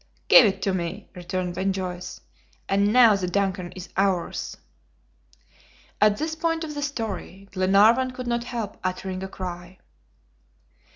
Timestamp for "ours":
3.95-4.57